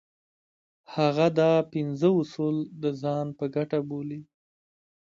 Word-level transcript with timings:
هغه 0.95 1.27
دا 1.39 1.51
پنځه 1.73 2.09
اصول 2.21 2.55
د 2.83 2.85
ځان 3.01 3.27
په 3.37 3.45
ګټه 3.55 3.79
بولي. 3.89 4.21